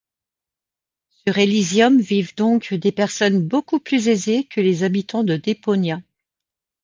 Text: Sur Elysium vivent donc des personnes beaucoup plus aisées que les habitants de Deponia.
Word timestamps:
Sur 1.11 1.37
Elysium 1.37 1.99
vivent 2.01 2.33
donc 2.35 2.73
des 2.73 2.91
personnes 2.91 3.47
beaucoup 3.47 3.79
plus 3.79 4.07
aisées 4.07 4.45
que 4.45 4.59
les 4.59 4.81
habitants 4.81 5.23
de 5.23 5.37
Deponia. 5.37 5.99